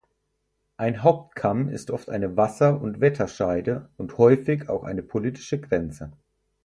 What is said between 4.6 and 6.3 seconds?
auch eine politische Grenze.